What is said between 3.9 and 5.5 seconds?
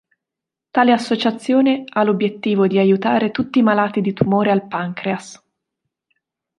di tumore al pancreas.